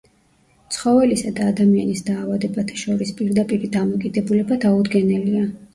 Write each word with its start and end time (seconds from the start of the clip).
ცხოველისა 0.75 1.33
და 1.39 1.49
ადამიანის 1.51 2.03
დაავადებათა 2.09 2.81
შორის 2.87 3.15
პირდაპირი 3.21 3.71
დამოკიდებულება 3.79 4.63
დაუდგენელია. 4.67 5.51